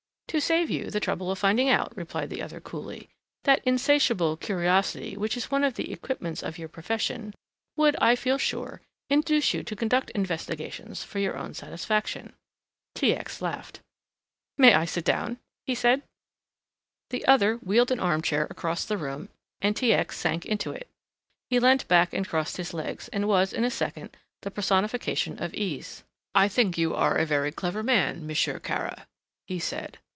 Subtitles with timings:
[0.31, 3.09] "To save you the trouble of finding out," replied the other coolly.
[3.43, 7.33] "That insatiable curiosity which is one of the equipments of your profession,
[7.75, 8.79] would, I feel sure,
[9.09, 12.31] induce you to conduct investigations for your own satisfaction."
[12.95, 13.13] T.
[13.13, 13.41] X.
[13.41, 13.81] laughed.
[14.57, 15.37] "May I sit down?"
[15.67, 16.01] he said.
[17.09, 19.27] The other wheeled an armchair across the room
[19.59, 19.91] and T.
[19.91, 20.17] X.
[20.17, 20.87] sank into it.
[21.49, 25.53] He leant back and crossed his legs, and was, in a second, the personification of
[25.53, 26.05] ease.
[26.33, 29.05] "I think you are a very clever man, Monsieur Kara,"
[29.45, 29.97] he said.